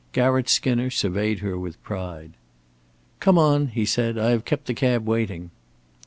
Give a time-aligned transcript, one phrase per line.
[0.13, 2.31] Garratt Skinner surveyed her with pride.
[3.19, 4.17] "Come on," he said.
[4.17, 5.51] "I have kept the cab waiting."